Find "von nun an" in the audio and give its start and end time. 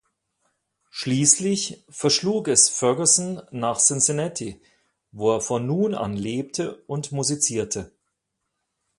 5.41-6.15